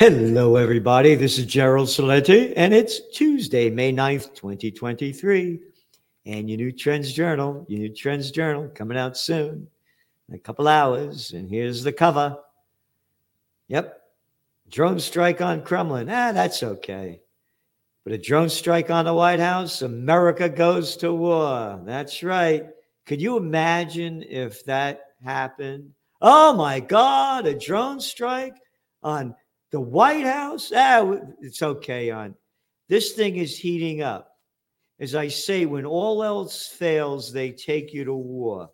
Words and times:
Hello, 0.00 0.56
everybody. 0.56 1.14
This 1.14 1.36
is 1.36 1.44
Gerald 1.44 1.88
Celente, 1.88 2.54
and 2.56 2.72
it's 2.72 3.10
Tuesday, 3.10 3.68
May 3.68 3.92
9th, 3.92 4.34
2023. 4.34 5.60
And 6.24 6.48
your 6.48 6.56
new 6.56 6.72
Trends 6.72 7.12
Journal, 7.12 7.66
your 7.68 7.80
new 7.80 7.94
Trends 7.94 8.30
Journal 8.30 8.70
coming 8.74 8.96
out 8.96 9.18
soon 9.18 9.68
in 10.26 10.34
a 10.34 10.38
couple 10.38 10.68
hours. 10.68 11.32
And 11.32 11.50
here's 11.50 11.82
the 11.82 11.92
cover. 11.92 12.38
Yep. 13.68 14.00
Drone 14.70 15.00
strike 15.00 15.42
on 15.42 15.64
Kremlin. 15.64 16.08
Ah, 16.08 16.32
that's 16.32 16.62
okay. 16.62 17.20
But 18.02 18.14
a 18.14 18.18
drone 18.18 18.48
strike 18.48 18.90
on 18.90 19.04
the 19.04 19.12
White 19.12 19.38
House, 19.38 19.82
America 19.82 20.48
goes 20.48 20.96
to 20.96 21.12
war. 21.12 21.78
That's 21.84 22.22
right. 22.22 22.64
Could 23.04 23.20
you 23.20 23.36
imagine 23.36 24.24
if 24.26 24.64
that 24.64 25.08
happened? 25.22 25.92
Oh 26.22 26.54
my 26.54 26.80
God, 26.80 27.44
a 27.44 27.52
drone 27.52 28.00
strike 28.00 28.56
on 29.02 29.34
the 29.70 29.80
White 29.80 30.24
House, 30.24 30.72
ah, 30.74 31.18
it's 31.40 31.62
okay 31.62 32.10
on. 32.10 32.34
This 32.88 33.12
thing 33.12 33.36
is 33.36 33.56
heating 33.56 34.02
up. 34.02 34.36
As 34.98 35.14
I 35.14 35.28
say, 35.28 35.64
when 35.64 35.86
all 35.86 36.22
else 36.22 36.66
fails, 36.66 37.32
they 37.32 37.52
take 37.52 37.94
you 37.94 38.04
to 38.04 38.14
war. 38.14 38.70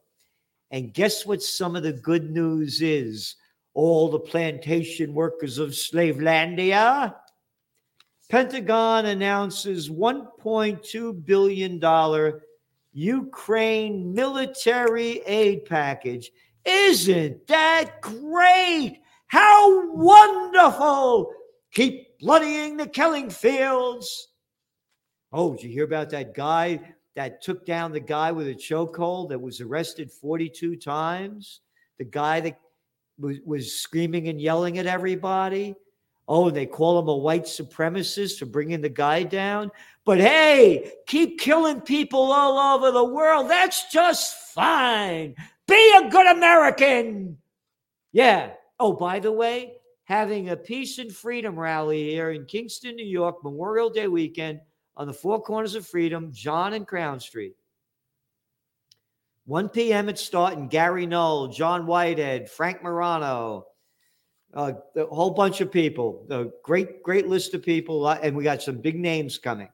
And 0.70 0.92
guess 0.92 1.24
what 1.24 1.42
some 1.42 1.77
of 1.77 1.82
the 1.82 1.92
good 1.92 2.30
news 2.30 2.82
is? 2.82 3.36
All 3.74 4.09
the 4.09 4.19
plantation 4.19 5.14
workers 5.14 5.59
of 5.59 5.70
Slavelandia. 5.70 7.14
Pentagon 8.28 9.06
announces 9.06 9.88
$1.2 9.88 11.24
billion 11.24 12.41
Ukraine 12.92 14.14
military 14.14 15.20
aid 15.27 15.66
package. 15.66 16.31
Isn't 16.64 17.47
that 17.47 18.00
great? 18.00 19.00
How 19.28 19.92
wonderful! 19.92 21.32
Keep 21.72 22.19
bloodying 22.20 22.77
the 22.77 22.86
killing 22.86 23.28
fields. 23.28 24.28
Oh, 25.32 25.55
did 25.55 25.64
you 25.64 25.70
hear 25.70 25.84
about 25.84 26.10
that 26.10 26.34
guy 26.34 26.80
that 27.16 27.42
took 27.42 27.66
down 27.66 27.92
the 27.92 28.00
guy 28.00 28.32
with 28.32 28.48
a 28.48 28.54
chokehold 28.54 29.30
that 29.30 29.41
was 29.41 29.60
arrested 29.60 30.10
42 30.10 30.77
times? 30.77 31.60
The 31.98 32.04
guy 32.04 32.41
that 32.41 32.58
was, 33.19 33.38
was 33.44 33.80
screaming 33.80 34.28
and 34.28 34.41
yelling 34.41 34.78
at 34.78 34.86
everybody. 34.86 35.74
Oh, 36.28 36.50
they 36.50 36.66
call 36.66 36.98
him 36.98 37.08
a 37.08 37.16
white 37.16 37.44
supremacist 37.44 38.38
for 38.38 38.47
bringing 38.47 38.80
the 38.80 38.88
guy 38.88 39.22
down. 39.22 39.70
But 40.04 40.19
hey, 40.19 40.92
keep 41.06 41.38
killing 41.38 41.80
people 41.80 42.32
all 42.32 42.77
over 42.77 42.91
the 42.91 43.04
world. 43.04 43.48
That's 43.48 43.91
just 43.92 44.52
fine. 44.52 45.34
Be 45.69 45.94
a 45.97 46.08
good 46.08 46.36
American. 46.36 47.38
Yeah, 48.12 48.52
Oh, 48.78 48.92
by 48.92 49.19
the 49.19 49.32
way, 49.32 49.74
having 50.05 50.50
a 50.50 50.56
peace 50.56 50.98
and 50.98 51.14
freedom 51.14 51.58
rally 51.58 52.10
here 52.10 52.30
in 52.30 52.44
Kingston, 52.44 52.96
New 52.96 53.06
York, 53.06 53.42
Memorial 53.42 53.91
Day 53.91 54.06
weekend 54.06 54.60
on 54.96 55.06
the 55.06 55.12
Four 55.12 55.42
Corners 55.42 55.74
of 55.74 55.86
Freedom, 55.86 56.30
John 56.32 56.74
and 56.74 56.86
Crown 56.86 57.20
Street. 57.20 57.54
1 59.47 59.69
p.m. 59.69 60.08
it's 60.08 60.22
starting. 60.22 60.69
Gary 60.69 61.06
Null, 61.06 61.48
John 61.48 61.86
Whitehead, 61.86 62.50
Frank 62.50 62.82
Morano, 62.82 63.66
uh, 64.52 64.72
a 64.97 65.06
whole 65.06 65.30
bunch 65.30 65.60
of 65.60 65.70
people. 65.70 66.27
A 66.30 66.47
great, 66.64 67.02
great 67.02 67.28
list 67.28 67.54
of 67.54 67.62
people, 67.62 68.08
and 68.08 68.36
we 68.36 68.42
got 68.42 68.62
some 68.62 68.78
big 68.78 68.97
names 68.97 69.38
coming. 69.38 69.69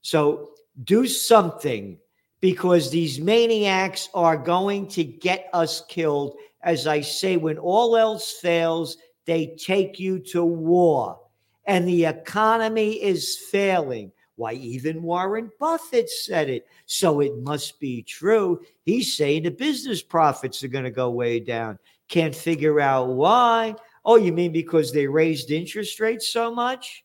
So 0.00 0.52
do 0.84 1.06
something 1.06 1.98
because 2.40 2.90
these 2.90 3.20
maniacs 3.20 4.08
are 4.14 4.36
going 4.36 4.88
to 4.88 5.04
get 5.04 5.48
us 5.52 5.84
killed 5.88 6.36
as 6.64 6.86
I 6.86 7.02
say, 7.02 7.36
when 7.36 7.58
all 7.58 7.96
else 7.96 8.32
fails, 8.32 8.96
they 9.26 9.54
take 9.58 10.00
you 10.00 10.18
to 10.30 10.44
war. 10.44 11.20
And 11.66 11.86
the 11.86 12.06
economy 12.06 13.02
is 13.02 13.38
failing. 13.50 14.10
Why, 14.36 14.54
even 14.54 15.02
Warren 15.02 15.52
Buffett 15.60 16.10
said 16.10 16.50
it. 16.50 16.66
So 16.86 17.20
it 17.20 17.38
must 17.38 17.78
be 17.78 18.02
true. 18.02 18.62
He's 18.84 19.16
saying 19.16 19.44
the 19.44 19.50
business 19.50 20.02
profits 20.02 20.64
are 20.64 20.68
going 20.68 20.84
to 20.84 20.90
go 20.90 21.10
way 21.10 21.38
down. 21.38 21.78
Can't 22.08 22.34
figure 22.34 22.80
out 22.80 23.08
why. 23.08 23.76
Oh, 24.04 24.16
you 24.16 24.32
mean 24.32 24.52
because 24.52 24.92
they 24.92 25.06
raised 25.06 25.50
interest 25.50 26.00
rates 26.00 26.28
so 26.28 26.52
much? 26.52 27.04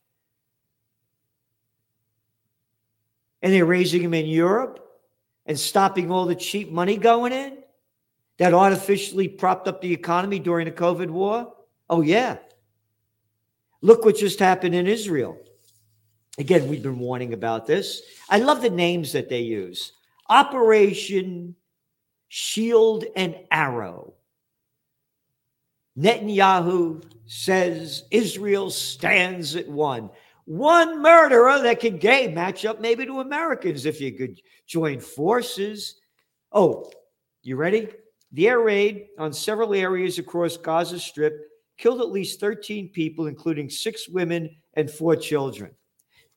And 3.42 3.52
they're 3.52 3.64
raising 3.64 4.02
them 4.02 4.14
in 4.14 4.26
Europe 4.26 4.86
and 5.46 5.58
stopping 5.58 6.10
all 6.10 6.26
the 6.26 6.34
cheap 6.34 6.70
money 6.70 6.96
going 6.96 7.32
in? 7.32 7.59
That 8.40 8.54
artificially 8.54 9.28
propped 9.28 9.68
up 9.68 9.82
the 9.82 9.92
economy 9.92 10.38
during 10.38 10.64
the 10.64 10.72
COVID 10.72 11.10
war? 11.10 11.52
Oh, 11.90 12.00
yeah. 12.00 12.38
Look 13.82 14.06
what 14.06 14.16
just 14.16 14.38
happened 14.38 14.74
in 14.74 14.86
Israel. 14.86 15.36
Again, 16.38 16.66
we've 16.66 16.82
been 16.82 16.98
warning 16.98 17.34
about 17.34 17.66
this. 17.66 18.00
I 18.30 18.38
love 18.38 18.62
the 18.62 18.70
names 18.70 19.12
that 19.12 19.28
they 19.28 19.40
use 19.40 19.92
Operation 20.30 21.54
Shield 22.28 23.04
and 23.14 23.36
Arrow. 23.50 24.14
Netanyahu 25.98 27.02
says 27.26 28.04
Israel 28.10 28.70
stands 28.70 29.54
at 29.54 29.68
one. 29.68 30.08
One 30.46 31.02
murderer 31.02 31.60
that 31.60 31.80
could 31.80 32.00
gay 32.00 32.28
match 32.28 32.64
up 32.64 32.80
maybe 32.80 33.04
to 33.04 33.20
Americans 33.20 33.84
if 33.84 34.00
you 34.00 34.12
could 34.12 34.40
join 34.66 34.98
forces. 34.98 35.96
Oh, 36.52 36.90
you 37.42 37.56
ready? 37.56 37.88
The 38.32 38.48
air 38.48 38.60
raid 38.60 39.08
on 39.18 39.32
several 39.32 39.74
areas 39.74 40.18
across 40.18 40.56
Gaza 40.56 41.00
Strip 41.00 41.48
killed 41.78 42.00
at 42.00 42.10
least 42.10 42.40
13 42.40 42.90
people, 42.90 43.26
including 43.26 43.68
six 43.68 44.08
women 44.08 44.50
and 44.74 44.90
four 44.90 45.16
children. 45.16 45.72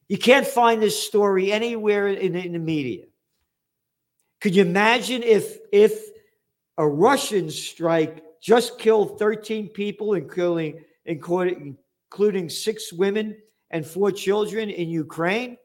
You 0.08 0.18
can't 0.18 0.48
find 0.48 0.82
this 0.82 1.02
story 1.02 1.52
anywhere 1.52 2.08
in, 2.08 2.36
in 2.36 2.54
the 2.54 2.60
media. 2.60 3.06
Could 4.42 4.56
you 4.56 4.64
imagine 4.64 5.24
if 5.24 5.60
if 5.72 6.10
a 6.78 6.88
Russian 6.88 7.50
strike 7.50 8.24
just 8.42 8.78
killed 8.78 9.18
13 9.20 9.70
people, 9.70 10.16
including 10.16 10.84
including, 11.06 11.78
six 12.50 12.92
women 12.92 13.38
and 13.72 13.86
four 13.86 14.12
children 14.12 14.70
in 14.70 14.90
Ukraine? 14.90 15.58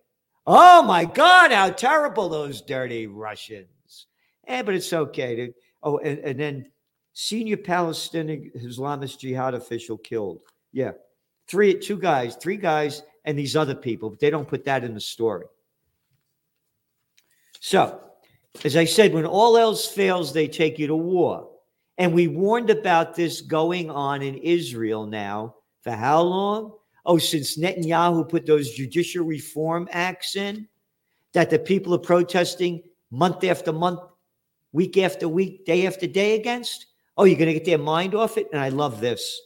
Oh 0.47 0.83
my 0.83 1.05
God, 1.05 1.51
how 1.53 1.71
terrible 1.71 2.29
those 2.29 2.63
dirty 2.63 3.07
Russians. 3.07 4.07
Eh, 4.47 4.63
but 4.63 4.75
it's 4.75 4.93
okay. 4.93 5.53
Oh, 5.83 5.99
and, 5.99 6.19
and 6.21 6.39
then 6.39 6.71
senior 7.13 7.57
Palestinian 7.57 8.51
Islamist 8.57 9.21
jihad 9.21 9.55
official 9.55 9.99
killed. 9.99 10.41
Yeah. 10.73 10.93
Three, 11.47 11.75
two 11.75 11.99
guys, 11.99 12.37
three 12.37 12.57
guys, 12.57 13.03
and 13.25 13.39
these 13.39 13.57
other 13.57 13.75
people, 13.75 14.11
but 14.11 14.21
they 14.21 14.31
don't 14.31 14.49
put 14.49 14.65
that 14.65 14.85
in 14.85 14.95
the 14.95 15.01
story. 15.01 15.47
So, 17.61 18.01
as 18.65 18.77
I 18.77 18.85
said, 18.85 19.13
when 19.13 19.27
all 19.27 19.57
else 19.57 19.87
fails, 19.87 20.33
they 20.33 20.49
take 20.49 20.79
you 20.79 20.87
to 20.87 20.97
war. 20.97 21.49
And 21.99 22.15
we 22.15 22.29
warned 22.29 22.71
about 22.71 23.15
this 23.15 23.41
going 23.41 23.91
on 23.91 24.23
in 24.23 24.37
Israel 24.37 25.07
now 25.07 25.57
for 25.83 25.91
how 25.93 26.23
long? 26.23 26.73
Oh, 27.05 27.19
since 27.19 27.59
Netanyahu 27.59 28.29
put 28.29 28.47
those 28.47 28.71
judicial 28.71 29.25
reform 29.25 29.89
acts 29.91 30.37
in 30.37 30.69
that 31.33 31.51
the 31.51 31.59
people 31.59 31.95
are 31.95 31.99
protesting 31.99 32.83
month 33.11 33.45
after 33.45 33.73
month 33.73 34.01
week 34.73 34.97
after 34.99 35.29
week, 35.29 35.65
day 35.65 35.87
after 35.87 36.07
day 36.07 36.35
against? 36.35 36.87
Oh, 37.17 37.25
you're 37.25 37.39
going 37.39 37.49
to 37.49 37.55
get 37.55 37.65
their 37.65 37.79
mind 37.79 38.15
off 38.15 38.39
it? 38.39 38.49
And 38.53 38.61
I 38.61 38.69
love 38.69 39.01
this. 39.01 39.41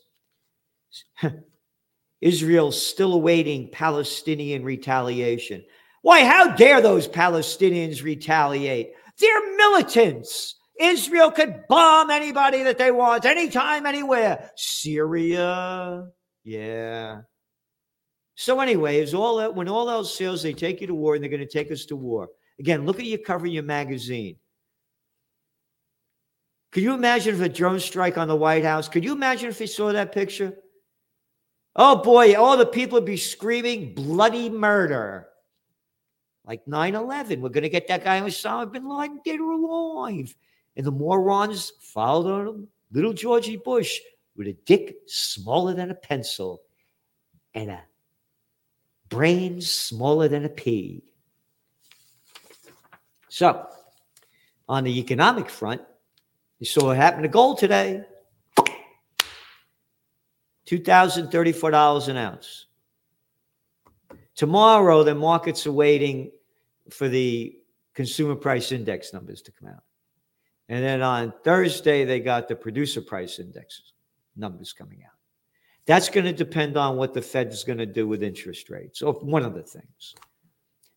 Israel's 2.20 2.84
still 2.84 3.14
awaiting 3.14 3.70
Palestinian 3.72 4.62
retaliation. 4.64 5.64
Why, 6.02 6.24
how 6.24 6.54
dare 6.54 6.80
those 6.80 7.08
Palestinians 7.08 8.02
retaliate? 8.02 8.92
They're 9.18 9.56
militants. 9.56 10.56
Israel 10.80 11.30
could 11.30 11.64
bomb 11.68 12.10
anybody 12.10 12.62
that 12.64 12.78
they 12.78 12.90
want, 12.90 13.24
anytime, 13.24 13.86
anywhere. 13.86 14.50
Syria, 14.56 16.06
yeah. 16.44 17.20
So, 18.34 18.60
anyways, 18.60 19.14
all 19.14 19.36
that 19.36 19.54
when 19.54 19.68
all 19.68 19.88
else 19.90 20.16
fails, 20.16 20.42
they 20.42 20.52
take 20.52 20.80
you 20.80 20.86
to 20.88 20.94
war, 20.94 21.14
and 21.14 21.22
they're 21.22 21.30
going 21.30 21.40
to 21.40 21.46
take 21.46 21.70
us 21.70 21.84
to 21.86 21.96
war. 21.96 22.28
Again, 22.58 22.84
look 22.86 22.98
at 22.98 23.06
your 23.06 23.18
cover 23.18 23.46
of 23.46 23.52
your 23.52 23.62
magazine. 23.62 24.36
Could 26.72 26.82
you 26.82 26.94
imagine 26.94 27.34
if 27.34 27.40
a 27.42 27.50
drone 27.50 27.80
strike 27.80 28.16
on 28.16 28.28
the 28.28 28.36
White 28.36 28.64
House? 28.64 28.88
Could 28.88 29.04
you 29.04 29.12
imagine 29.12 29.50
if 29.50 29.58
they 29.58 29.66
saw 29.66 29.92
that 29.92 30.12
picture? 30.12 30.54
Oh 31.76 32.02
boy, 32.02 32.34
all 32.34 32.56
the 32.56 32.66
people 32.66 32.96
would 32.96 33.04
be 33.04 33.18
screaming 33.18 33.94
bloody 33.94 34.48
murder. 34.48 35.28
Like 36.46 36.66
9 36.66 36.94
11, 36.94 37.40
we're 37.40 37.50
going 37.50 37.62
to 37.62 37.68
get 37.68 37.88
that 37.88 38.02
guy 38.02 38.20
Osama 38.20 38.72
bin 38.72 38.88
Laden 38.88 39.20
dead 39.24 39.38
or 39.38 39.52
alive. 39.52 40.34
And 40.76 40.86
the 40.86 40.90
morons 40.90 41.72
followed 41.80 42.30
on 42.30 42.48
him. 42.48 42.68
Little 42.90 43.12
Georgie 43.12 43.58
Bush 43.58 44.00
with 44.36 44.48
a 44.48 44.56
dick 44.64 44.96
smaller 45.06 45.74
than 45.74 45.90
a 45.90 45.94
pencil 45.94 46.62
and 47.54 47.70
a 47.70 47.82
brain 49.10 49.60
smaller 49.60 50.26
than 50.28 50.46
a 50.46 50.48
pea. 50.48 51.02
So, 53.28 53.66
on 54.68 54.84
the 54.84 54.98
economic 54.98 55.48
front, 55.48 55.82
you 56.62 56.66
saw 56.66 56.86
what 56.86 56.96
happened 56.96 57.24
to 57.24 57.28
gold 57.28 57.58
today. 57.58 58.04
$2,034 60.68 62.08
an 62.08 62.16
ounce. 62.16 62.66
Tomorrow, 64.36 65.02
the 65.02 65.12
markets 65.12 65.66
are 65.66 65.72
waiting 65.72 66.30
for 66.88 67.08
the 67.08 67.58
consumer 67.94 68.36
price 68.36 68.70
index 68.70 69.12
numbers 69.12 69.42
to 69.42 69.50
come 69.50 69.70
out. 69.70 69.82
And 70.68 70.84
then 70.84 71.02
on 71.02 71.34
Thursday, 71.42 72.04
they 72.04 72.20
got 72.20 72.46
the 72.46 72.54
producer 72.54 73.00
price 73.00 73.40
index 73.40 73.94
numbers 74.36 74.72
coming 74.72 75.02
out. 75.04 75.18
That's 75.86 76.08
going 76.08 76.26
to 76.26 76.32
depend 76.32 76.76
on 76.76 76.96
what 76.96 77.12
the 77.12 77.22
Fed 77.22 77.48
is 77.48 77.64
going 77.64 77.78
to 77.78 77.86
do 77.86 78.06
with 78.06 78.22
interest 78.22 78.70
rates, 78.70 79.02
or 79.02 79.14
one 79.14 79.42
of 79.44 79.54
the 79.54 79.64
things. 79.64 80.14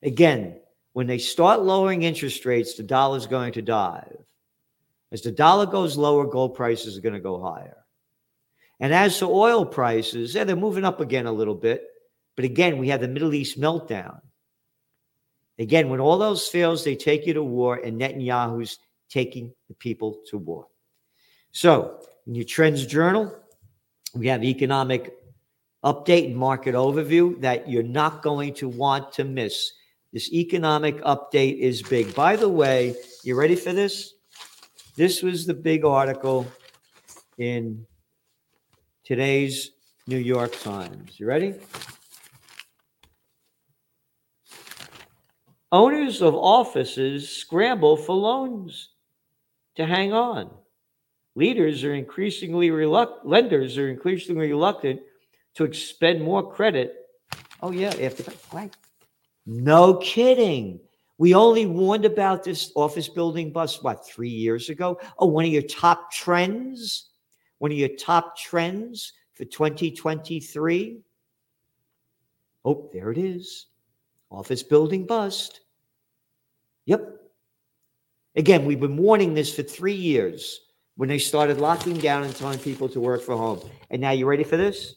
Again, 0.03 0.59
when 0.93 1.07
they 1.07 1.17
start 1.17 1.63
lowering 1.63 2.03
interest 2.03 2.45
rates, 2.45 2.75
the 2.75 2.83
dollar 2.83 3.17
is 3.17 3.25
going 3.25 3.53
to 3.53 3.63
dive. 3.63 4.15
As 5.15 5.21
the 5.21 5.31
dollar 5.31 5.65
goes 5.65 5.95
lower, 5.95 6.25
gold 6.25 6.55
prices 6.55 6.97
are 6.97 7.01
going 7.01 7.13
to 7.13 7.21
go 7.21 7.41
higher. 7.41 7.77
And 8.81 8.93
as 8.93 9.17
to 9.19 9.27
oil 9.27 9.65
prices, 9.65 10.35
yeah, 10.35 10.43
they're 10.43 10.57
moving 10.57 10.83
up 10.83 10.99
again 10.99 11.25
a 11.25 11.31
little 11.31 11.55
bit. 11.55 11.85
But 12.35 12.43
again, 12.43 12.79
we 12.79 12.89
have 12.89 12.99
the 12.99 13.07
Middle 13.07 13.33
East 13.33 13.57
meltdown. 13.57 14.19
Again, 15.57 15.87
when 15.87 16.01
all 16.01 16.17
those 16.17 16.49
fails, 16.49 16.83
they 16.83 16.97
take 16.97 17.25
you 17.25 17.33
to 17.33 17.43
war, 17.43 17.79
and 17.81 17.97
Netanyahu's 17.97 18.77
taking 19.07 19.53
the 19.69 19.73
people 19.75 20.19
to 20.31 20.37
war. 20.37 20.67
So, 21.53 22.01
in 22.27 22.35
your 22.35 22.43
Trends 22.43 22.85
Journal, 22.85 23.33
we 24.13 24.27
have 24.27 24.43
economic 24.43 25.13
update 25.81 26.25
and 26.25 26.35
market 26.35 26.75
overview 26.75 27.39
that 27.39 27.69
you're 27.69 27.83
not 27.83 28.21
going 28.21 28.53
to 28.55 28.67
want 28.67 29.13
to 29.13 29.23
miss. 29.23 29.71
This 30.11 30.29
economic 30.33 31.01
update 31.03 31.59
is 31.59 31.81
big. 31.83 32.13
By 32.13 32.35
the 32.35 32.49
way, 32.49 32.97
you 33.23 33.39
ready 33.39 33.55
for 33.55 33.71
this? 33.71 34.14
This 34.95 35.21
was 35.21 35.45
the 35.45 35.53
big 35.53 35.83
article 35.83 36.47
in 37.37 37.85
today's 39.03 39.71
New 40.07 40.17
York 40.17 40.57
Times. 40.61 41.19
You 41.19 41.25
ready? 41.25 41.55
Owners 45.73 46.21
of 46.21 46.33
offices 46.33 47.27
scramble 47.27 47.97
for 47.97 48.15
loans 48.15 48.91
to 49.75 49.85
hang 49.85 50.13
on. 50.13 50.49
Leaders 51.35 51.83
are 51.83 51.93
increasingly 51.93 52.71
reluctant, 52.71 53.27
lenders 53.27 53.77
are 53.77 53.89
increasingly 53.89 54.47
reluctant 54.47 55.01
to 55.55 55.65
expend 55.65 56.23
more 56.23 56.49
credit. 56.49 56.95
Oh, 57.61 57.71
yeah, 57.71 57.93
after 58.01 58.31
right. 58.53 58.73
No 59.45 59.95
kidding. 59.95 60.79
We 61.17 61.33
only 61.33 61.65
warned 61.65 62.05
about 62.05 62.43
this 62.43 62.71
office 62.75 63.07
building 63.07 63.51
bust, 63.51 63.83
what, 63.83 64.05
three 64.05 64.29
years 64.29 64.69
ago? 64.69 64.99
Oh, 65.17 65.27
one 65.27 65.45
of 65.45 65.51
your 65.51 65.61
top 65.61 66.11
trends? 66.11 67.09
One 67.59 67.71
of 67.71 67.77
your 67.77 67.89
top 67.89 68.37
trends 68.37 69.13
for 69.33 69.45
2023? 69.45 70.99
Oh, 72.65 72.89
there 72.91 73.11
it 73.11 73.17
is. 73.17 73.67
Office 74.29 74.63
building 74.63 75.05
bust. 75.05 75.61
Yep. 76.85 77.21
Again, 78.35 78.65
we've 78.65 78.79
been 78.79 78.97
warning 78.97 79.33
this 79.33 79.55
for 79.55 79.63
three 79.63 79.93
years 79.93 80.61
when 80.97 81.07
they 81.07 81.19
started 81.19 81.59
locking 81.59 81.97
down 81.97 82.23
and 82.23 82.35
telling 82.35 82.59
people 82.59 82.89
to 82.89 82.99
work 82.99 83.21
from 83.21 83.37
home. 83.37 83.61
And 83.89 84.01
now 84.01 84.11
you 84.11 84.25
ready 84.25 84.43
for 84.43 84.57
this? 84.57 84.95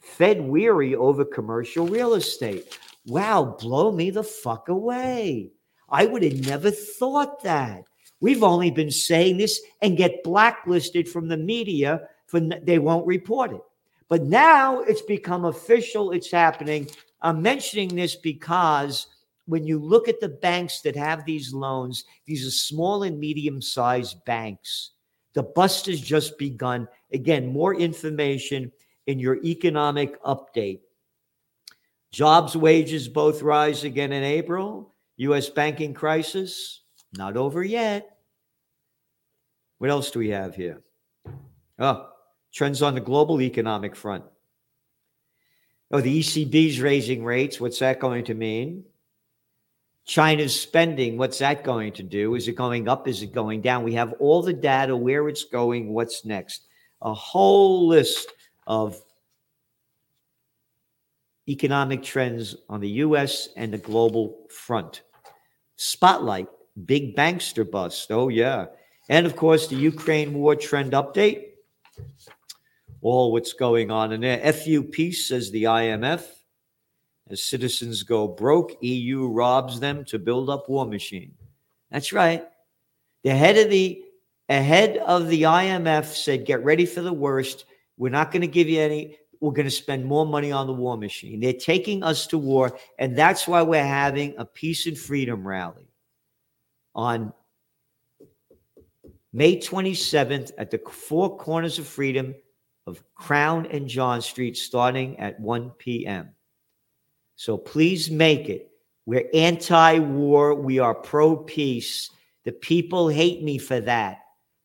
Fed 0.00 0.40
weary 0.40 0.94
over 0.94 1.24
commercial 1.24 1.86
real 1.86 2.14
estate. 2.14 2.78
Wow, 3.06 3.56
blow 3.58 3.92
me 3.92 4.10
the 4.10 4.22
fuck 4.22 4.68
away. 4.68 5.50
I 5.88 6.06
would 6.06 6.22
have 6.22 6.46
never 6.46 6.70
thought 6.70 7.42
that. 7.42 7.84
We've 8.20 8.42
only 8.42 8.70
been 8.70 8.90
saying 8.90 9.38
this 9.38 9.60
and 9.80 9.96
get 9.96 10.22
blacklisted 10.22 11.08
from 11.08 11.28
the 11.28 11.36
media 11.36 12.02
for 12.26 12.40
they 12.40 12.78
won't 12.78 13.06
report 13.06 13.52
it. 13.52 13.62
But 14.08 14.24
now 14.24 14.80
it's 14.80 15.02
become 15.02 15.44
official, 15.46 16.10
it's 16.10 16.30
happening. 16.30 16.88
I'm 17.22 17.42
mentioning 17.42 17.88
this 17.88 18.16
because 18.16 19.06
when 19.46 19.64
you 19.64 19.78
look 19.78 20.08
at 20.08 20.20
the 20.20 20.28
banks 20.28 20.80
that 20.82 20.96
have 20.96 21.24
these 21.24 21.52
loans, 21.52 22.04
these 22.26 22.46
are 22.46 22.50
small 22.50 23.02
and 23.02 23.18
medium 23.18 23.60
sized 23.60 24.24
banks. 24.24 24.90
The 25.32 25.42
bust 25.42 25.86
has 25.86 26.00
just 26.00 26.38
begun. 26.38 26.88
Again, 27.12 27.52
more 27.52 27.74
information 27.74 28.70
in 29.06 29.18
your 29.18 29.42
economic 29.44 30.22
update. 30.22 30.80
Jobs, 32.12 32.56
wages 32.56 33.08
both 33.08 33.42
rise 33.42 33.84
again 33.84 34.12
in 34.12 34.24
April. 34.24 34.94
U.S. 35.16 35.48
banking 35.48 35.94
crisis, 35.94 36.82
not 37.12 37.36
over 37.36 37.62
yet. 37.62 38.16
What 39.78 39.90
else 39.90 40.10
do 40.10 40.18
we 40.18 40.30
have 40.30 40.54
here? 40.54 40.82
Oh, 41.78 42.08
trends 42.52 42.82
on 42.82 42.94
the 42.94 43.00
global 43.00 43.40
economic 43.40 43.94
front. 43.94 44.24
Oh, 45.90 46.00
the 46.00 46.20
ECB's 46.20 46.80
raising 46.80 47.24
rates. 47.24 47.60
What's 47.60 47.78
that 47.80 48.00
going 48.00 48.24
to 48.26 48.34
mean? 48.34 48.84
China's 50.06 50.58
spending, 50.58 51.16
what's 51.16 51.38
that 51.38 51.62
going 51.62 51.92
to 51.92 52.02
do? 52.02 52.34
Is 52.34 52.48
it 52.48 52.56
going 52.56 52.88
up? 52.88 53.06
Is 53.06 53.22
it 53.22 53.32
going 53.32 53.60
down? 53.60 53.84
We 53.84 53.94
have 53.94 54.14
all 54.14 54.42
the 54.42 54.52
data, 54.52 54.96
where 54.96 55.28
it's 55.28 55.44
going, 55.44 55.92
what's 55.92 56.24
next. 56.24 56.66
A 57.02 57.14
whole 57.14 57.86
list 57.86 58.32
of 58.66 59.00
economic 61.50 62.02
trends 62.02 62.56
on 62.68 62.80
the 62.80 62.88
US 63.04 63.48
and 63.56 63.72
the 63.72 63.78
global 63.78 64.46
front. 64.48 65.02
Spotlight, 65.76 66.48
big 66.84 67.16
bankster 67.16 67.68
bust. 67.68 68.10
Oh, 68.10 68.28
yeah. 68.28 68.66
And 69.08 69.26
of 69.26 69.34
course, 69.36 69.66
the 69.66 69.76
Ukraine 69.76 70.34
war 70.34 70.54
trend 70.54 70.92
update. 70.92 71.46
All 73.02 73.32
what's 73.32 73.54
going 73.54 73.90
on 73.90 74.12
in 74.12 74.20
there. 74.20 74.52
FU 74.52 74.82
peace, 74.82 75.26
says 75.26 75.50
the 75.50 75.64
IMF. 75.64 76.24
As 77.28 77.42
citizens 77.42 78.02
go 78.02 78.28
broke, 78.28 78.76
EU 78.82 79.28
robs 79.28 79.80
them 79.80 80.04
to 80.06 80.18
build 80.18 80.50
up 80.50 80.68
war 80.68 80.84
machine. 80.86 81.32
That's 81.90 82.12
right. 82.12 82.46
The 83.22 83.34
head 83.34 83.56
of 83.56 83.70
the 83.70 84.02
ahead 84.48 84.96
of 84.98 85.28
the 85.28 85.42
IMF 85.42 86.06
said, 86.06 86.44
"Get 86.44 86.64
ready 86.64 86.86
for 86.86 87.02
the 87.02 87.12
worst. 87.12 87.66
We're 87.96 88.10
not 88.10 88.32
going 88.32 88.42
to 88.42 88.48
give 88.48 88.68
you 88.68 88.80
any. 88.80 89.16
We're 89.40 89.52
going 89.52 89.66
to 89.66 89.70
spend 89.70 90.04
more 90.04 90.26
money 90.26 90.52
on 90.52 90.66
the 90.66 90.72
war 90.72 90.98
machine. 90.98 91.40
They're 91.40 91.52
taking 91.54 92.02
us 92.02 92.26
to 92.28 92.38
war, 92.38 92.78
and 92.98 93.16
that's 93.16 93.48
why 93.48 93.62
we're 93.62 93.82
having 93.82 94.34
a 94.36 94.44
peace 94.44 94.86
and 94.86 94.98
freedom 94.98 95.46
rally 95.46 95.88
on 96.94 97.32
May 99.32 99.56
27th 99.56 100.52
at 100.58 100.70
the 100.70 100.78
four 100.78 101.36
corners 101.36 101.78
of 101.78 101.86
freedom 101.86 102.34
of 102.86 103.02
Crown 103.14 103.66
and 103.66 103.88
John 103.88 104.20
Street, 104.20 104.56
starting 104.56 105.18
at 105.18 105.38
1 105.38 105.70
p.m. 105.78 106.30
So 107.36 107.56
please 107.56 108.10
make 108.10 108.48
it. 108.48 108.70
We're 109.06 109.28
anti 109.32 109.98
war. 110.00 110.54
We 110.54 110.78
are 110.78 110.94
pro 110.94 111.36
peace. 111.36 112.10
The 112.44 112.52
people 112.52 113.08
hate 113.08 113.42
me 113.42 113.58
for 113.58 113.80
that. 113.80 114.18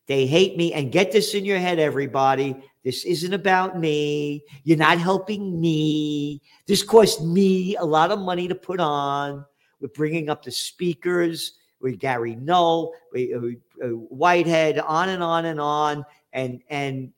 They 0.07 0.25
hate 0.25 0.55
me. 0.57 0.73
And 0.73 0.91
get 0.91 1.11
this 1.11 1.33
in 1.33 1.45
your 1.45 1.57
head, 1.57 1.79
everybody. 1.79 2.55
This 2.83 3.05
isn't 3.05 3.33
about 3.33 3.79
me. 3.79 4.43
You're 4.63 4.77
not 4.77 4.99
helping 4.99 5.59
me. 5.59 6.41
This 6.67 6.83
cost 6.83 7.23
me 7.23 7.75
a 7.77 7.83
lot 7.83 8.11
of 8.11 8.19
money 8.19 8.47
to 8.47 8.55
put 8.55 8.79
on. 8.79 9.43
We're 9.79 9.87
bringing 9.89 10.29
up 10.29 10.43
the 10.43 10.51
speakers 10.51 11.53
with 11.81 11.99
Gary 11.99 12.35
Null, 12.35 12.93
with, 13.11 13.57
uh, 13.83 13.87
Whitehead, 13.87 14.79
on 14.79 15.09
and 15.09 15.23
on 15.23 15.45
and 15.45 15.59
on. 15.59 16.05
And, 16.33 16.61
and, 16.69 17.11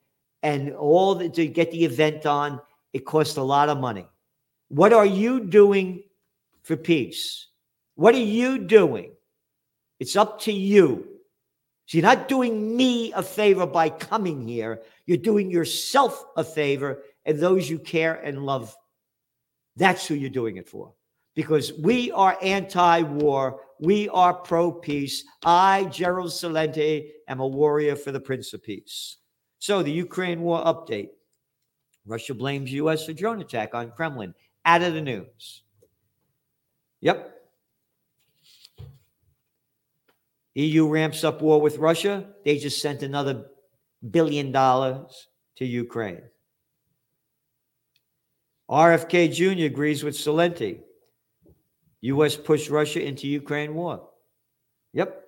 and 0.44 0.74
all 0.74 1.16
the, 1.16 1.30
to 1.30 1.48
get 1.48 1.72
the 1.72 1.84
event 1.84 2.26
on, 2.26 2.62
it 2.94 3.06
costs 3.06 3.38
a 3.38 3.44
lot 3.44 3.70
of 3.70 3.78
money. 3.78 4.08
What 4.70 4.94
are 4.94 5.06
you 5.06 5.42
doing 5.42 6.04
for 6.64 6.78
peace? 6.78 7.48
What 7.96 8.16
are 8.16 8.20
you 8.20 8.60
doing? 8.60 9.12
It's 10.00 10.16
up 10.16 10.40
to 10.42 10.54
you. 10.54 11.17
So 11.88 11.98
you're 11.98 12.04
not 12.04 12.28
doing 12.28 12.76
me 12.76 13.14
a 13.14 13.24
favor 13.24 13.66
by 13.66 13.90
coming 13.90 14.46
here. 14.46 14.82
You're 15.06 15.18
doing 15.18 15.50
yourself 15.50 16.22
a 16.36 16.44
favor 16.44 17.02
and 17.26 17.40
those 17.40 17.70
you 17.70 17.80
care 17.80 18.16
and 18.16 18.46
love. 18.46 18.76
That's 19.78 20.06
who 20.06 20.16
you're 20.16 20.30
doing 20.30 20.58
it 20.58 20.68
for. 20.68 20.94
Because 21.34 21.72
we 21.74 22.12
are 22.12 22.38
anti 22.42 23.04
war. 23.04 23.62
We 23.80 24.10
are 24.10 24.34
pro 24.34 24.72
peace. 24.72 25.24
I, 25.46 25.86
Gerald 25.86 26.32
Celente, 26.32 27.10
am 27.28 27.40
a 27.40 27.48
warrior 27.48 27.96
for 27.96 28.12
the 28.12 28.20
Prince 28.20 28.54
of 28.54 28.64
Peace. 28.64 29.18
So 29.60 29.82
the 29.82 29.92
Ukraine 29.92 30.42
war 30.42 30.64
update 30.66 31.10
Russia 32.06 32.34
blames 32.34 32.72
U.S. 32.74 33.06
for 33.06 33.14
drone 33.14 33.42
attack 33.42 33.76
on 33.76 33.92
Kremlin 33.92 34.34
out 34.66 34.82
of 34.82 34.94
the 34.94 35.02
news. 35.02 35.64
Yep. 37.02 37.37
EU 40.58 40.88
ramps 40.88 41.24
up 41.24 41.40
war 41.44 41.62
with 41.62 41.78
Russia. 41.78 42.26
They 42.44 42.58
just 42.58 42.82
sent 42.82 43.04
another 43.04 43.46
billion 44.10 44.52
dollars 44.52 45.28
to 45.58 45.66
Ukraine. 45.66 46.24
RFK 48.68 49.32
Jr. 49.32 49.66
agrees 49.66 50.04
with 50.04 50.16
Celente. 50.16 50.80
U.S. 52.02 52.36
pushed 52.36 52.72
Russia 52.72 53.06
into 53.06 53.28
Ukraine 53.28 53.76
war. 53.76 54.10
Yep. 54.94 55.24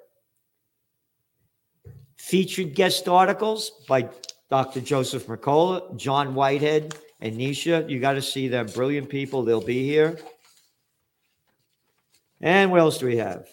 Featured 2.16 2.74
guest 2.74 3.08
articles 3.08 3.84
by 3.88 4.10
Dr. 4.50 4.82
Joseph 4.82 5.28
Mercola, 5.28 5.96
John 5.96 6.34
Whitehead, 6.34 6.96
and 7.22 7.38
Nisha. 7.38 7.88
You 7.88 8.00
got 8.00 8.14
to 8.14 8.22
see 8.24 8.48
them. 8.48 8.66
Brilliant 8.66 9.10
people. 9.10 9.44
They'll 9.44 9.62
be 9.62 9.84
here. 9.84 10.18
And 12.42 12.72
what 12.72 12.80
else 12.80 12.98
do 12.98 13.06
we 13.06 13.18
have? 13.18 13.48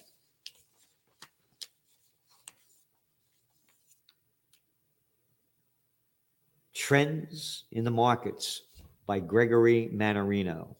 Trends 6.86 7.64
in 7.72 7.82
the 7.82 7.90
Markets 7.90 8.62
by 9.08 9.18
Gregory 9.18 9.90
Mannarino. 9.92 10.76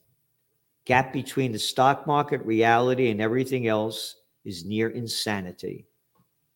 Gap 0.85 1.11
between 1.11 1.51
the 1.51 1.59
stock 1.59 2.07
market 2.07 2.39
reality 2.45 3.11
and 3.11 3.19
everything 3.19 3.67
else 3.67 4.15
is 4.45 4.63
near 4.63 4.87
insanity. 4.87 5.85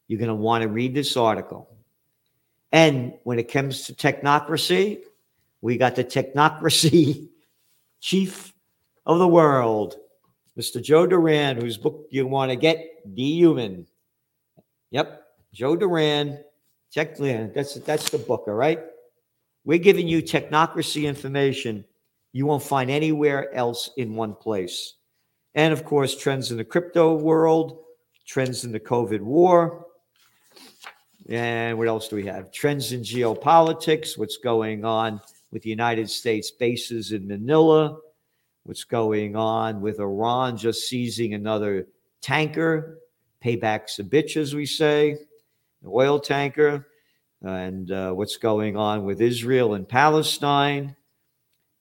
You're 0.08 0.20
going 0.20 0.29
to 0.29 0.36
want 0.36 0.62
to 0.62 0.70
read 0.70 0.96
this 0.96 1.17
article. 1.17 1.67
And 2.72 3.15
when 3.25 3.39
it 3.39 3.51
comes 3.51 3.84
to 3.88 3.93
technocracy, 3.93 5.01
we 5.60 5.75
got 5.75 5.98
the 5.98 6.05
technocracy 6.05 7.27
chief 8.00 8.53
of 9.05 9.20
the 9.20 9.27
world, 9.27 9.98
Mr. 10.58 10.81
Joe 10.81 11.05
Duran, 11.05 11.60
whose 11.60 11.75
book 11.75 12.08
you 12.10 12.25
want 12.25 12.51
to 12.51 12.55
get, 12.55 13.05
Dehuman. 13.17 13.86
Yep, 14.91 15.24
Joe 15.51 15.75
Duran. 15.75 16.41
Check 16.89 17.17
that's 17.17 17.74
that's 17.74 18.10
the 18.12 18.17
book, 18.17 18.46
all 18.48 18.53
right? 18.53 18.79
We're 19.63 19.77
giving 19.77 20.08
you 20.08 20.22
technocracy 20.22 21.03
information 21.03 21.86
you 22.34 22.46
won't 22.46 22.63
find 22.63 22.89
anywhere 22.89 23.53
else 23.53 23.89
in 23.98 24.15
one 24.15 24.34
place. 24.34 24.96
And 25.53 25.74
of 25.74 25.84
course, 25.84 26.15
trends 26.15 26.51
in 26.51 26.58
the 26.58 26.63
crypto 26.63 27.15
world, 27.15 27.84
trends 28.25 28.63
in 28.63 28.72
the 28.72 28.80
COVID 28.80 29.20
war. 29.20 29.86
And 31.30 31.77
what 31.77 31.88
else 31.88 32.08
do 32.08 32.15
we 32.15 32.25
have? 32.25 32.51
Trends 32.51 32.94
in 32.94 33.01
geopolitics, 33.01 34.18
what's 34.18 34.38
going 34.38 34.86
on 34.86 35.22
with 35.51 35.63
the 35.63 35.70
United 35.70 36.10
States 36.10 36.51
bases 36.51 37.12
in 37.12 37.27
Manila, 37.27 37.98
what's 38.63 38.86
going 38.86 39.36
on 39.36 39.82
with 39.82 40.00
Iran 40.00 40.56
just 40.56 40.88
seizing 40.88 41.34
another 41.34 41.88
tanker, 42.22 43.00
paybacks 43.44 44.00
a 44.00 44.03
bitch, 44.03 44.38
as 44.38 44.56
we 44.56 44.65
say, 44.65 45.12
an 45.12 45.89
oil 45.89 46.20
tanker, 46.20 46.88
and 47.41 47.91
uh, 47.91 48.12
what's 48.13 48.38
going 48.38 48.77
on 48.77 49.03
with 49.03 49.21
Israel 49.21 49.74
and 49.74 49.88
Palestine, 49.88 50.95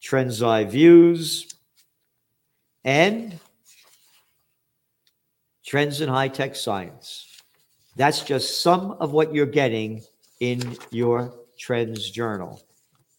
trends 0.00 0.42
I 0.42 0.64
views, 0.64 1.48
and 2.84 3.38
trends 5.64 6.00
in 6.00 6.08
high 6.08 6.28
tech 6.28 6.56
science. 6.56 7.26
That's 7.96 8.22
just 8.22 8.62
some 8.62 8.92
of 8.92 9.12
what 9.12 9.34
you're 9.34 9.46
getting 9.46 10.02
in 10.40 10.76
your 10.90 11.34
trends 11.58 12.10
journal 12.10 12.62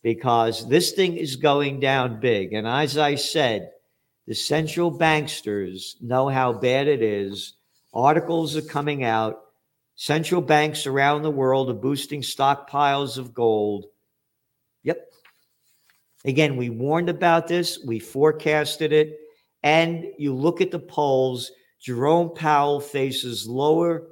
because 0.01 0.67
this 0.67 0.91
thing 0.91 1.17
is 1.17 1.35
going 1.35 1.79
down 1.79 2.19
big. 2.19 2.53
And 2.53 2.67
as 2.67 2.97
I 2.97 3.15
said, 3.15 3.71
the 4.27 4.33
central 4.33 4.91
banksters 4.91 6.01
know 6.01 6.27
how 6.27 6.53
bad 6.53 6.87
it 6.87 7.01
is. 7.01 7.53
Articles 7.93 8.55
are 8.55 8.61
coming 8.61 9.03
out. 9.03 9.41
Central 10.01 10.41
banks 10.41 10.87
around 10.87 11.21
the 11.21 11.29
world 11.29 11.69
are 11.69 11.75
boosting 11.75 12.23
stockpiles 12.23 13.19
of 13.19 13.35
gold. 13.35 13.85
Yep. 14.81 15.13
Again, 16.25 16.57
we 16.57 16.71
warned 16.71 17.07
about 17.07 17.47
this, 17.47 17.77
we 17.85 17.99
forecasted 17.99 18.93
it. 18.93 19.19
And 19.61 20.07
you 20.17 20.33
look 20.33 20.59
at 20.59 20.71
the 20.71 20.79
polls, 20.79 21.51
Jerome 21.79 22.33
Powell 22.33 22.79
faces 22.79 23.47
lower, 23.47 24.07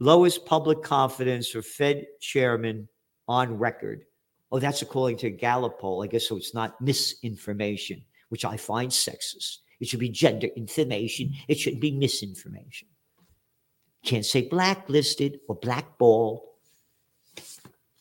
lowest 0.00 0.44
public 0.44 0.82
confidence 0.82 1.48
for 1.48 1.62
Fed 1.62 2.04
chairman 2.20 2.88
on 3.28 3.56
record. 3.56 4.02
Oh, 4.50 4.58
that's 4.58 4.82
according 4.82 5.18
to 5.18 5.28
a 5.28 5.30
Gallup 5.30 5.78
poll. 5.78 6.02
I 6.02 6.08
guess 6.08 6.26
so. 6.26 6.36
It's 6.36 6.54
not 6.54 6.80
misinformation, 6.80 8.02
which 8.30 8.44
I 8.44 8.56
find 8.56 8.90
sexist. 8.90 9.58
It 9.78 9.86
should 9.86 10.00
be 10.00 10.08
gender 10.08 10.48
information. 10.56 11.34
It 11.46 11.56
should 11.56 11.78
be 11.78 11.92
misinformation. 11.92 12.88
Can't 14.04 14.24
say 14.24 14.42
blacklisted 14.42 15.40
or 15.48 15.56
blackballed. 15.56 16.42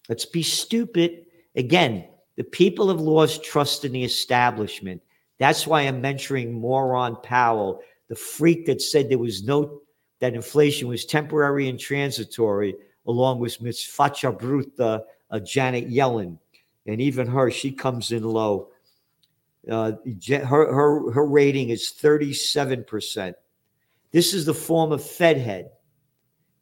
Let's 0.09 0.25
be 0.25 0.43
stupid. 0.43 1.25
Again, 1.55 2.05
the 2.35 2.43
people 2.43 2.87
have 2.87 3.01
lost 3.01 3.43
trust 3.43 3.83
in 3.83 3.91
the 3.91 4.03
establishment. 4.03 5.01
That's 5.39 5.67
why 5.67 5.81
I'm 5.81 6.01
mentoring 6.01 6.51
moron 6.51 7.17
Powell, 7.23 7.81
the 8.07 8.15
freak 8.15 8.65
that 8.67 8.81
said 8.81 9.09
there 9.09 9.17
was 9.17 9.43
no 9.43 9.81
that 10.19 10.33
inflation 10.33 10.87
was 10.87 11.05
temporary 11.05 11.69
and 11.69 11.79
transitory, 11.79 12.75
along 13.05 13.39
with 13.39 13.61
Ms. 13.61 13.81
Faccia 13.81 14.35
Brutta 14.35 15.03
uh, 15.29 15.39
Janet 15.39 15.89
Yellen, 15.89 16.39
and 16.87 17.01
even 17.01 17.27
her, 17.27 17.51
she 17.51 17.71
comes 17.71 18.11
in 18.11 18.23
low. 18.23 18.69
Uh, 19.69 19.91
her, 20.31 20.73
her, 20.73 21.11
her 21.11 21.25
rating 21.25 21.69
is 21.69 21.93
37%. 22.01 23.33
This 24.11 24.33
is 24.33 24.45
the 24.45 24.53
former 24.53 24.97
Fed 24.97 25.37
head 25.37 25.69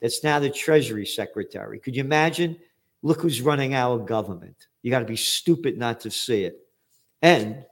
that's 0.01 0.23
now 0.23 0.39
the 0.39 0.49
Treasury 0.49 1.05
Secretary. 1.05 1.79
Could 1.79 1.95
you 1.95 2.03
imagine? 2.03 2.57
Look 3.01 3.21
who's 3.21 3.41
running 3.41 3.75
our 3.75 3.97
government. 3.99 4.55
You 4.81 4.91
got 4.91 4.99
to 4.99 5.05
be 5.05 5.15
stupid 5.15 5.77
not 5.77 5.99
to 6.01 6.11
see 6.11 6.43
it. 6.43 6.59
And 7.21 7.65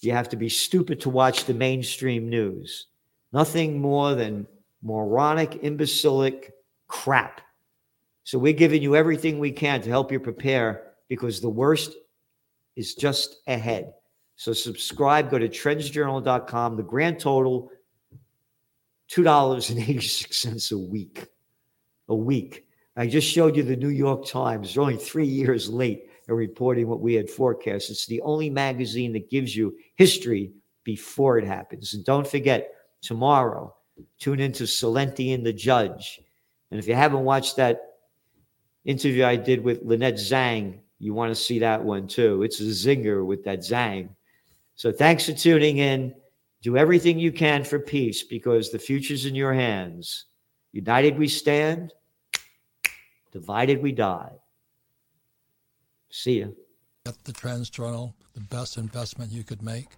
you 0.00 0.12
have 0.12 0.28
to 0.30 0.36
be 0.36 0.48
stupid 0.48 1.00
to 1.00 1.10
watch 1.10 1.44
the 1.44 1.54
mainstream 1.54 2.28
news. 2.28 2.86
Nothing 3.32 3.80
more 3.80 4.14
than 4.14 4.46
moronic, 4.82 5.56
imbecilic 5.56 6.52
crap. 6.86 7.40
So 8.24 8.38
we're 8.38 8.52
giving 8.52 8.82
you 8.82 8.94
everything 8.94 9.38
we 9.38 9.50
can 9.50 9.80
to 9.82 9.88
help 9.88 10.12
you 10.12 10.20
prepare 10.20 10.92
because 11.08 11.40
the 11.40 11.48
worst 11.48 11.94
is 12.76 12.94
just 12.94 13.38
ahead. 13.46 13.92
So 14.36 14.52
subscribe, 14.52 15.30
go 15.30 15.38
to 15.38 15.48
trendsjournal.com. 15.48 16.76
The 16.76 16.82
grand 16.82 17.18
total, 17.18 17.72
$2.86 19.10 20.72
a 20.72 20.78
week. 20.78 21.26
A 22.08 22.14
week. 22.14 22.66
I 22.96 23.06
just 23.06 23.28
showed 23.30 23.56
you 23.56 23.62
the 23.62 23.76
New 23.76 23.90
York 23.90 24.26
Times. 24.26 24.74
They're 24.74 24.82
only 24.82 24.96
three 24.96 25.26
years 25.26 25.68
late 25.68 26.08
in 26.28 26.34
reporting 26.34 26.88
what 26.88 27.00
we 27.00 27.14
had 27.14 27.30
forecast. 27.30 27.90
It's 27.90 28.06
the 28.06 28.20
only 28.22 28.50
magazine 28.50 29.12
that 29.12 29.30
gives 29.30 29.54
you 29.54 29.76
history 29.94 30.52
before 30.84 31.38
it 31.38 31.46
happens. 31.46 31.94
And 31.94 32.04
don't 32.04 32.26
forget, 32.26 32.74
tomorrow, 33.02 33.74
tune 34.18 34.40
into 34.40 34.64
Celente 34.64 35.34
and 35.34 35.46
the 35.46 35.52
Judge. 35.52 36.20
And 36.70 36.80
if 36.80 36.88
you 36.88 36.94
haven't 36.94 37.24
watched 37.24 37.56
that 37.56 37.88
interview 38.88 39.24
I 39.24 39.36
did 39.36 39.62
with 39.62 39.82
Lynette 39.82 40.14
Zang. 40.14 40.78
You 40.98 41.12
want 41.14 41.30
to 41.30 41.40
see 41.40 41.58
that 41.60 41.84
one 41.84 42.08
too. 42.08 42.42
It's 42.42 42.58
a 42.60 42.64
zinger 42.64 43.24
with 43.24 43.44
that 43.44 43.60
Zang. 43.60 44.08
So 44.74 44.90
thanks 44.90 45.26
for 45.26 45.32
tuning 45.32 45.78
in. 45.78 46.14
Do 46.62 46.76
everything 46.76 47.18
you 47.18 47.30
can 47.30 47.62
for 47.62 47.78
peace 47.78 48.24
because 48.24 48.70
the 48.70 48.78
future's 48.78 49.26
in 49.26 49.34
your 49.34 49.52
hands. 49.54 50.26
United 50.72 51.16
we 51.16 51.28
stand, 51.28 51.92
divided 53.32 53.80
we 53.80 53.92
die. 53.92 54.32
See 56.10 56.40
ya. 56.40 56.48
Get 57.06 57.24
the 57.24 57.32
Trends 57.32 57.70
Journal, 57.70 58.14
the 58.34 58.40
best 58.40 58.76
investment 58.76 59.30
you 59.30 59.44
could 59.44 59.62
make 59.62 59.88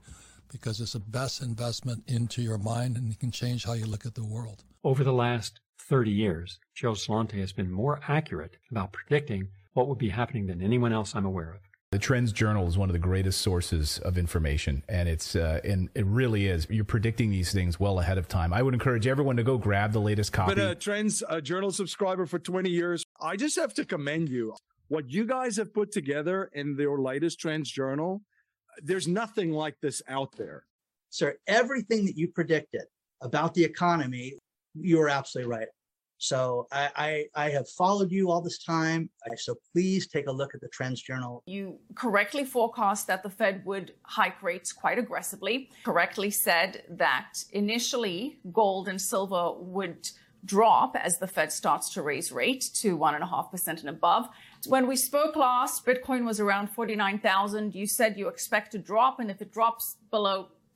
because 0.52 0.80
it's 0.80 0.92
the 0.92 0.98
best 0.98 1.42
investment 1.42 2.02
into 2.06 2.42
your 2.42 2.58
mind 2.58 2.96
and 2.96 3.12
it 3.12 3.18
can 3.18 3.30
change 3.30 3.64
how 3.64 3.72
you 3.72 3.86
look 3.86 4.04
at 4.04 4.14
the 4.14 4.24
world. 4.24 4.64
Over 4.84 5.04
the 5.04 5.12
last 5.12 5.60
30 5.78 6.10
years, 6.10 6.58
Joe 6.74 6.92
Celente 6.92 7.38
has 7.38 7.52
been 7.52 7.70
more 7.70 8.00
accurate 8.08 8.56
about 8.70 8.92
predicting 8.92 9.48
what 9.72 9.88
would 9.88 9.98
be 9.98 10.08
happening 10.08 10.46
than 10.46 10.62
anyone 10.62 10.92
else 10.92 11.14
I'm 11.14 11.24
aware 11.24 11.52
of. 11.52 11.60
The 11.92 11.98
Trends 11.98 12.30
Journal 12.30 12.68
is 12.68 12.78
one 12.78 12.88
of 12.88 12.92
the 12.92 13.00
greatest 13.00 13.40
sources 13.40 13.98
of 13.98 14.16
information, 14.16 14.84
and 14.88 15.08
it's 15.08 15.34
uh, 15.34 15.58
and 15.64 15.88
it 15.96 16.06
really 16.06 16.46
is. 16.46 16.68
You're 16.70 16.84
predicting 16.84 17.30
these 17.30 17.52
things 17.52 17.80
well 17.80 17.98
ahead 17.98 18.16
of 18.16 18.28
time. 18.28 18.52
I 18.52 18.62
would 18.62 18.74
encourage 18.74 19.08
everyone 19.08 19.36
to 19.38 19.42
go 19.42 19.58
grab 19.58 19.92
the 19.92 20.00
latest 20.00 20.32
copy. 20.32 20.54
Been 20.54 20.66
a 20.68 20.76
Trends 20.76 21.20
uh, 21.28 21.40
Journal 21.40 21.72
subscriber 21.72 22.26
for 22.26 22.38
20 22.38 22.70
years. 22.70 23.02
I 23.20 23.34
just 23.34 23.56
have 23.56 23.74
to 23.74 23.84
commend 23.84 24.28
you. 24.28 24.54
What 24.86 25.10
you 25.10 25.26
guys 25.26 25.56
have 25.56 25.74
put 25.74 25.90
together 25.90 26.48
in 26.52 26.76
your 26.78 27.00
latest 27.00 27.40
Trends 27.40 27.68
Journal, 27.68 28.22
there's 28.80 29.08
nothing 29.08 29.50
like 29.50 29.74
this 29.82 30.00
out 30.06 30.36
there. 30.36 30.66
Sir, 31.08 31.38
everything 31.48 32.04
that 32.04 32.16
you 32.16 32.28
predicted 32.28 32.82
about 33.20 33.52
the 33.54 33.64
economy, 33.64 34.34
you 34.74 34.98
were 34.98 35.08
absolutely 35.08 35.50
right. 35.50 35.68
So 36.20 36.68
I, 36.70 36.90
I, 37.34 37.46
I 37.46 37.50
have 37.50 37.68
followed 37.68 38.12
you 38.12 38.30
all 38.30 38.42
this 38.42 38.58
time. 38.58 39.08
So 39.36 39.56
please 39.72 40.06
take 40.06 40.26
a 40.26 40.32
look 40.32 40.54
at 40.54 40.60
the 40.60 40.68
Trends 40.68 41.00
Journal. 41.00 41.42
You 41.46 41.78
correctly 41.94 42.44
forecast 42.44 43.06
that 43.06 43.22
the 43.22 43.30
Fed 43.30 43.64
would 43.64 43.94
hike 44.02 44.42
rates 44.42 44.72
quite 44.72 44.98
aggressively. 44.98 45.70
Correctly 45.82 46.30
said 46.30 46.82
that 46.90 47.42
initially 47.52 48.38
gold 48.52 48.86
and 48.86 49.00
silver 49.00 49.54
would 49.58 50.10
drop 50.44 50.94
as 50.96 51.18
the 51.18 51.26
Fed 51.26 51.52
starts 51.52 51.90
to 51.94 52.02
raise 52.02 52.30
rate 52.32 52.70
to 52.74 52.96
one 52.96 53.14
and 53.14 53.24
a 53.24 53.26
half 53.26 53.50
percent 53.50 53.80
and 53.80 53.88
above. 53.88 54.28
When 54.66 54.86
we 54.86 54.96
spoke 54.96 55.36
last, 55.36 55.86
Bitcoin 55.86 56.26
was 56.26 56.38
around 56.38 56.68
49,000. 56.68 57.74
You 57.74 57.86
said 57.86 58.18
you 58.18 58.28
expect 58.28 58.72
to 58.72 58.78
drop. 58.78 59.20
And 59.20 59.30
if 59.30 59.40
it 59.40 59.52
drops 59.52 59.96
below 60.10 60.48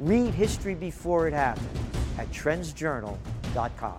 Read 0.00 0.32
history 0.32 0.74
before 0.74 1.28
it 1.28 1.34
happened 1.34 1.68
at 2.16 2.26
trendsjournal.com. 2.32 3.98